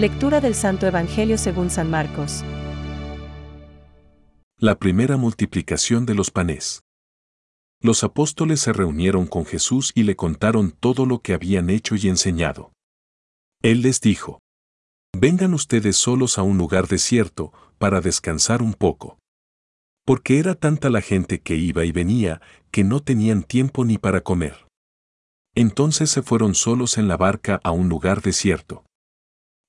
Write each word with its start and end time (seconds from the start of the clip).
Lectura 0.00 0.40
del 0.40 0.54
Santo 0.54 0.86
Evangelio 0.86 1.36
según 1.36 1.68
San 1.68 1.90
Marcos. 1.90 2.42
La 4.56 4.78
primera 4.78 5.18
multiplicación 5.18 6.06
de 6.06 6.14
los 6.14 6.30
panes. 6.30 6.80
Los 7.82 8.02
apóstoles 8.02 8.60
se 8.60 8.72
reunieron 8.72 9.26
con 9.26 9.44
Jesús 9.44 9.92
y 9.94 10.04
le 10.04 10.16
contaron 10.16 10.70
todo 10.70 11.04
lo 11.04 11.20
que 11.20 11.34
habían 11.34 11.68
hecho 11.68 11.96
y 11.96 12.08
enseñado. 12.08 12.72
Él 13.60 13.82
les 13.82 14.00
dijo, 14.00 14.38
Vengan 15.14 15.52
ustedes 15.52 15.98
solos 15.98 16.38
a 16.38 16.44
un 16.44 16.56
lugar 16.56 16.88
desierto, 16.88 17.52
para 17.76 18.00
descansar 18.00 18.62
un 18.62 18.72
poco. 18.72 19.18
Porque 20.06 20.38
era 20.38 20.54
tanta 20.54 20.88
la 20.88 21.02
gente 21.02 21.42
que 21.42 21.56
iba 21.56 21.84
y 21.84 21.92
venía, 21.92 22.40
que 22.70 22.84
no 22.84 23.00
tenían 23.00 23.42
tiempo 23.42 23.84
ni 23.84 23.98
para 23.98 24.22
comer. 24.22 24.66
Entonces 25.54 26.08
se 26.08 26.22
fueron 26.22 26.54
solos 26.54 26.96
en 26.96 27.06
la 27.06 27.18
barca 27.18 27.60
a 27.62 27.72
un 27.72 27.90
lugar 27.90 28.22
desierto. 28.22 28.82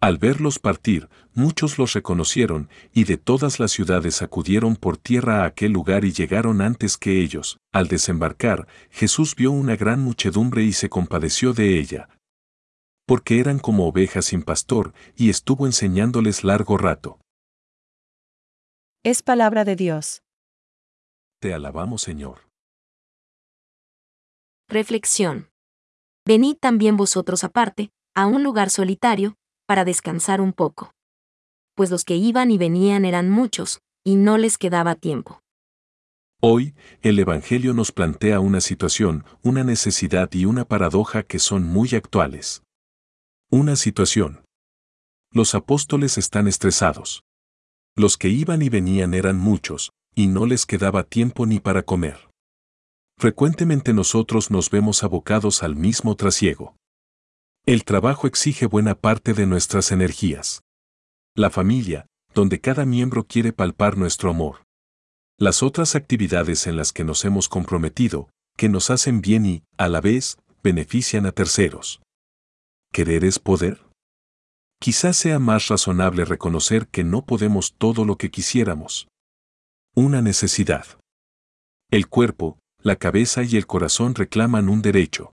Al 0.00 0.18
verlos 0.18 0.58
partir, 0.58 1.08
muchos 1.32 1.78
los 1.78 1.94
reconocieron, 1.94 2.68
y 2.92 3.04
de 3.04 3.16
todas 3.16 3.58
las 3.58 3.72
ciudades 3.72 4.20
acudieron 4.20 4.76
por 4.76 4.98
tierra 4.98 5.42
a 5.42 5.46
aquel 5.46 5.72
lugar 5.72 6.04
y 6.04 6.12
llegaron 6.12 6.60
antes 6.60 6.98
que 6.98 7.22
ellos. 7.22 7.58
Al 7.72 7.88
desembarcar, 7.88 8.68
Jesús 8.90 9.34
vio 9.34 9.52
una 9.52 9.74
gran 9.74 10.00
muchedumbre 10.00 10.64
y 10.64 10.72
se 10.74 10.90
compadeció 10.90 11.54
de 11.54 11.78
ella. 11.78 12.10
Porque 13.06 13.40
eran 13.40 13.58
como 13.58 13.86
ovejas 13.86 14.26
sin 14.26 14.42
pastor, 14.42 14.92
y 15.16 15.30
estuvo 15.30 15.64
enseñándoles 15.64 16.44
largo 16.44 16.76
rato. 16.76 17.18
Es 19.02 19.22
palabra 19.22 19.64
de 19.64 19.76
Dios. 19.76 20.22
Te 21.40 21.54
alabamos, 21.54 22.02
Señor. 22.02 22.50
Reflexión. 24.68 25.48
Venid 26.26 26.56
también 26.56 26.96
vosotros 26.96 27.44
aparte, 27.44 27.92
a 28.14 28.26
un 28.26 28.42
lugar 28.42 28.68
solitario, 28.68 29.36
para 29.66 29.84
descansar 29.84 30.40
un 30.40 30.52
poco. 30.52 30.92
Pues 31.74 31.90
los 31.90 32.04
que 32.04 32.16
iban 32.16 32.50
y 32.50 32.58
venían 32.58 33.04
eran 33.04 33.28
muchos, 33.28 33.80
y 34.04 34.16
no 34.16 34.38
les 34.38 34.56
quedaba 34.56 34.94
tiempo. 34.94 35.40
Hoy, 36.40 36.74
el 37.02 37.18
Evangelio 37.18 37.74
nos 37.74 37.92
plantea 37.92 38.40
una 38.40 38.60
situación, 38.60 39.24
una 39.42 39.64
necesidad 39.64 40.32
y 40.32 40.44
una 40.44 40.64
paradoja 40.64 41.22
que 41.22 41.38
son 41.38 41.64
muy 41.64 41.94
actuales. 41.94 42.62
Una 43.50 43.76
situación. 43.76 44.44
Los 45.32 45.54
apóstoles 45.54 46.18
están 46.18 46.46
estresados. 46.46 47.22
Los 47.96 48.16
que 48.16 48.28
iban 48.28 48.62
y 48.62 48.68
venían 48.68 49.14
eran 49.14 49.38
muchos, 49.38 49.90
y 50.14 50.28
no 50.28 50.46
les 50.46 50.66
quedaba 50.66 51.02
tiempo 51.02 51.46
ni 51.46 51.58
para 51.58 51.82
comer. 51.82 52.28
Frecuentemente 53.18 53.94
nosotros 53.94 54.50
nos 54.50 54.70
vemos 54.70 55.02
abocados 55.02 55.62
al 55.62 55.74
mismo 55.74 56.16
trasiego. 56.16 56.76
El 57.68 57.84
trabajo 57.84 58.28
exige 58.28 58.66
buena 58.66 58.94
parte 58.94 59.34
de 59.34 59.44
nuestras 59.44 59.90
energías. 59.90 60.62
La 61.34 61.50
familia, 61.50 62.06
donde 62.32 62.60
cada 62.60 62.84
miembro 62.84 63.26
quiere 63.26 63.52
palpar 63.52 63.98
nuestro 63.98 64.30
amor. 64.30 64.62
Las 65.36 65.64
otras 65.64 65.96
actividades 65.96 66.68
en 66.68 66.76
las 66.76 66.92
que 66.92 67.02
nos 67.02 67.24
hemos 67.24 67.48
comprometido, 67.48 68.30
que 68.56 68.68
nos 68.68 68.90
hacen 68.90 69.20
bien 69.20 69.46
y, 69.46 69.64
a 69.78 69.88
la 69.88 70.00
vez, 70.00 70.38
benefician 70.62 71.26
a 71.26 71.32
terceros. 71.32 72.00
¿Querer 72.92 73.24
es 73.24 73.40
poder? 73.40 73.84
Quizás 74.80 75.16
sea 75.16 75.40
más 75.40 75.66
razonable 75.66 76.24
reconocer 76.24 76.86
que 76.86 77.02
no 77.02 77.26
podemos 77.26 77.74
todo 77.76 78.04
lo 78.04 78.16
que 78.16 78.30
quisiéramos. 78.30 79.08
Una 79.96 80.22
necesidad. 80.22 80.86
El 81.90 82.06
cuerpo, 82.06 82.60
la 82.80 82.94
cabeza 82.94 83.42
y 83.42 83.56
el 83.56 83.66
corazón 83.66 84.14
reclaman 84.14 84.68
un 84.68 84.82
derecho. 84.82 85.32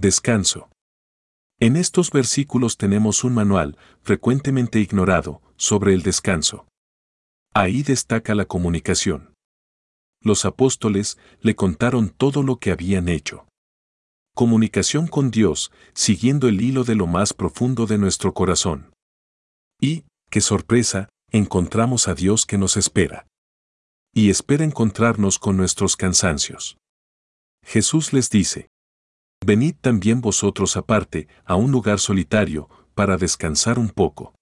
Descanso. 0.00 0.70
En 1.60 1.74
estos 1.74 2.12
versículos 2.12 2.76
tenemos 2.76 3.24
un 3.24 3.34
manual, 3.34 3.76
frecuentemente 4.02 4.78
ignorado, 4.78 5.42
sobre 5.56 5.92
el 5.92 6.02
descanso. 6.02 6.68
Ahí 7.52 7.82
destaca 7.82 8.36
la 8.36 8.44
comunicación. 8.44 9.34
Los 10.22 10.44
apóstoles 10.44 11.18
le 11.40 11.56
contaron 11.56 12.10
todo 12.10 12.44
lo 12.44 12.56
que 12.60 12.70
habían 12.70 13.08
hecho. 13.08 13.48
Comunicación 14.36 15.08
con 15.08 15.32
Dios, 15.32 15.72
siguiendo 15.94 16.46
el 16.46 16.60
hilo 16.60 16.84
de 16.84 16.94
lo 16.94 17.08
más 17.08 17.32
profundo 17.32 17.86
de 17.86 17.98
nuestro 17.98 18.34
corazón. 18.34 18.92
Y, 19.80 20.04
qué 20.30 20.40
sorpresa, 20.40 21.08
encontramos 21.32 22.06
a 22.06 22.14
Dios 22.14 22.46
que 22.46 22.56
nos 22.56 22.76
espera. 22.76 23.26
Y 24.14 24.30
espera 24.30 24.64
encontrarnos 24.64 25.40
con 25.40 25.56
nuestros 25.56 25.96
cansancios. 25.96 26.76
Jesús 27.64 28.12
les 28.12 28.30
dice, 28.30 28.68
Venid 29.44 29.76
también 29.80 30.20
vosotros 30.20 30.76
aparte, 30.76 31.28
a 31.44 31.56
un 31.56 31.70
lugar 31.70 32.00
solitario, 32.00 32.68
para 32.94 33.16
descansar 33.16 33.78
un 33.78 33.88
poco. 33.90 34.34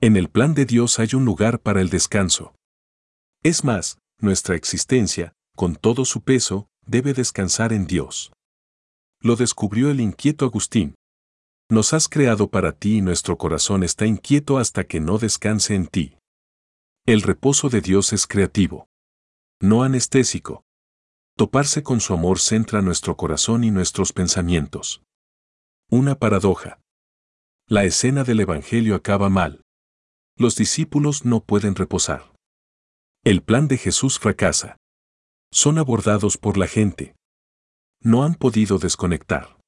En 0.00 0.16
el 0.16 0.28
plan 0.28 0.54
de 0.54 0.66
Dios 0.66 0.98
hay 0.98 1.08
un 1.14 1.24
lugar 1.24 1.60
para 1.60 1.80
el 1.80 1.90
descanso. 1.90 2.54
Es 3.42 3.64
más, 3.64 3.98
nuestra 4.18 4.56
existencia, 4.56 5.32
con 5.54 5.76
todo 5.76 6.04
su 6.04 6.22
peso, 6.22 6.68
debe 6.86 7.14
descansar 7.14 7.72
en 7.72 7.86
Dios 7.86 8.32
lo 9.26 9.36
descubrió 9.36 9.90
el 9.90 10.00
inquieto 10.00 10.44
Agustín. 10.44 10.94
Nos 11.68 11.92
has 11.92 12.08
creado 12.08 12.48
para 12.48 12.72
ti 12.72 12.98
y 12.98 13.00
nuestro 13.00 13.36
corazón 13.36 13.82
está 13.82 14.06
inquieto 14.06 14.58
hasta 14.58 14.84
que 14.84 15.00
no 15.00 15.18
descanse 15.18 15.74
en 15.74 15.88
ti. 15.88 16.16
El 17.06 17.22
reposo 17.22 17.68
de 17.68 17.80
Dios 17.80 18.12
es 18.12 18.26
creativo. 18.26 18.86
No 19.60 19.82
anestésico. 19.82 20.62
Toparse 21.36 21.82
con 21.82 22.00
su 22.00 22.14
amor 22.14 22.38
centra 22.38 22.82
nuestro 22.82 23.16
corazón 23.16 23.64
y 23.64 23.70
nuestros 23.70 24.12
pensamientos. 24.12 25.02
Una 25.90 26.14
paradoja. 26.14 26.80
La 27.68 27.84
escena 27.84 28.24
del 28.24 28.40
Evangelio 28.40 28.94
acaba 28.94 29.28
mal. 29.28 29.62
Los 30.36 30.56
discípulos 30.56 31.24
no 31.24 31.44
pueden 31.44 31.74
reposar. 31.74 32.32
El 33.24 33.42
plan 33.42 33.68
de 33.68 33.76
Jesús 33.76 34.18
fracasa. 34.18 34.76
Son 35.52 35.78
abordados 35.78 36.38
por 36.38 36.56
la 36.56 36.66
gente 36.66 37.16
no 38.06 38.22
han 38.22 38.34
podido 38.34 38.78
desconectar. 38.78 39.58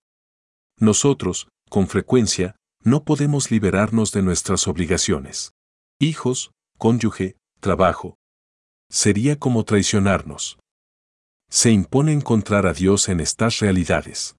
Nosotros, 0.79 1.49
con 1.69 1.89
frecuencia, 1.89 2.55
no 2.85 3.03
podemos 3.03 3.51
liberarnos 3.51 4.13
de 4.13 4.23
nuestras 4.23 4.69
obligaciones. 4.69 5.53
Hijos, 5.99 6.53
cónyuge, 6.79 7.37
trabajo. 7.61 8.15
Sería 8.89 9.39
como 9.41 9.65
traicionarnos. 9.65 10.59
Se 11.51 11.71
impone 11.71 12.13
encontrar 12.13 12.67
a 12.67 12.73
Dios 12.73 13.09
en 13.09 13.21
estas 13.21 13.59
realidades. 13.61 14.37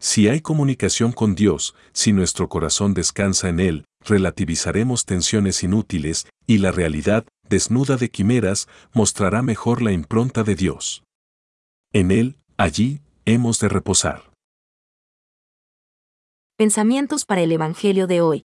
Si 0.00 0.28
hay 0.28 0.40
comunicación 0.40 1.12
con 1.12 1.34
Dios, 1.34 1.74
si 1.92 2.12
nuestro 2.12 2.48
corazón 2.48 2.94
descansa 2.94 3.48
en 3.48 3.60
Él, 3.60 3.84
relativizaremos 4.00 5.04
tensiones 5.04 5.62
inútiles, 5.62 6.26
y 6.46 6.58
la 6.58 6.72
realidad, 6.72 7.24
desnuda 7.48 7.96
de 7.96 8.10
quimeras, 8.10 8.68
mostrará 8.92 9.42
mejor 9.42 9.82
la 9.82 9.92
impronta 9.92 10.42
de 10.42 10.56
Dios. 10.56 11.04
En 11.92 12.10
Él, 12.10 12.38
Allí, 12.56 13.00
hemos 13.24 13.58
de 13.58 13.68
reposar. 13.68 14.30
Pensamientos 16.56 17.24
para 17.24 17.40
el 17.40 17.50
Evangelio 17.50 18.06
de 18.06 18.20
hoy. 18.20 18.44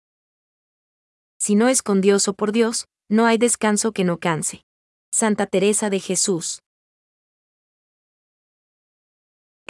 Si 1.39 1.55
no 1.55 1.69
es 1.69 1.83
con 1.83 2.01
Dios 2.01 2.27
o 2.27 2.35
por 2.35 2.51
Dios, 2.51 2.87
no 3.09 3.27
hay 3.27 3.39
descanso 3.39 3.93
que 3.93 4.03
no 4.03 4.19
canse. 4.19 4.63
Santa 5.13 5.47
Teresa 5.47 5.91
de 5.91 6.01
Jesús. 6.01 6.61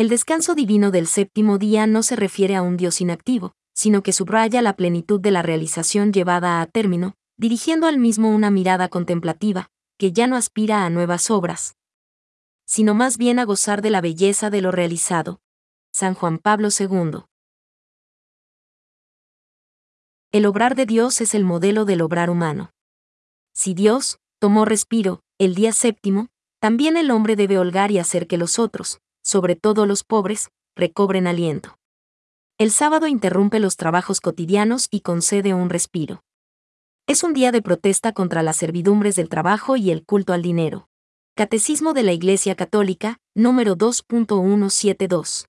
El 0.01 0.09
descanso 0.09 0.55
divino 0.55 0.91
del 0.91 1.07
séptimo 1.07 1.59
día 1.59 1.87
no 1.87 2.03
se 2.03 2.17
refiere 2.17 2.57
a 2.57 2.63
un 2.63 2.79
Dios 2.79 3.03
inactivo, 3.03 3.53
sino 3.75 4.03
que 4.03 4.15
subraya 4.15 4.63
la 4.63 4.75
plenitud 4.75 5.21
de 5.21 5.31
la 5.31 5.43
realización 5.43 6.11
llevada 6.11 6.63
a 6.63 6.67
término, 6.67 7.17
dirigiendo 7.37 7.87
al 7.87 7.99
mismo 7.99 8.31
una 8.31 8.51
mirada 8.51 8.89
contemplativa, 8.89 9.69
que 9.99 10.13
ya 10.13 10.27
no 10.27 10.37
aspira 10.37 10.87
a 10.87 10.89
nuevas 10.89 11.31
obras, 11.31 11.77
sino 12.65 12.95
más 12.95 13.19
bien 13.19 13.39
a 13.39 13.45
gozar 13.45 13.83
de 13.83 13.91
la 13.91 14.01
belleza 14.01 14.49
de 14.49 14.63
lo 14.63 14.73
realizado. 14.73 15.43
San 15.93 16.15
Juan 16.15 16.39
Pablo 16.39 16.69
II. 16.71 17.25
El 20.33 20.47
obrar 20.47 20.77
de 20.77 20.87
Dios 20.87 21.21
es 21.21 21.35
el 21.35 21.45
modelo 21.45 21.85
del 21.85 22.01
obrar 22.01 22.31
humano. 22.31 22.71
Si 23.53 23.75
Dios 23.75 24.19
tomó 24.39 24.65
respiro 24.65 25.21
el 25.37 25.55
día 25.55 25.75
séptimo, 25.75 26.29
también 26.59 26.97
el 26.97 27.11
hombre 27.11 27.37
debe 27.37 27.59
holgar 27.59 27.91
y 27.91 27.99
hacer 27.99 28.27
que 28.27 28.39
los 28.39 28.59
otros, 28.59 29.03
sobre 29.23 29.57
todo 29.57 29.87
los 29.87 30.05
pobres, 30.05 30.51
recobren 30.77 31.27
aliento. 31.27 31.77
El 32.59 32.71
sábado 32.71 33.07
interrumpe 33.07 33.59
los 33.59 33.77
trabajos 33.77 34.21
cotidianos 34.21 34.89
y 34.91 35.01
concede 35.01 35.55
un 35.55 35.71
respiro. 35.71 36.23
Es 37.07 37.25
un 37.25 37.33
día 37.33 37.53
de 37.53 37.63
protesta 37.63 38.13
contra 38.13 38.43
las 38.43 38.57
servidumbres 38.57 39.17
del 39.17 39.29
trabajo 39.29 39.77
y 39.77 39.91
el 39.91 40.05
culto 40.05 40.33
al 40.33 40.43
dinero. 40.43 40.89
Catecismo 41.35 41.95
de 41.95 42.03
la 42.03 42.13
Iglesia 42.13 42.55
Católica, 42.55 43.19
número 43.35 43.77
2.172. 43.77 45.47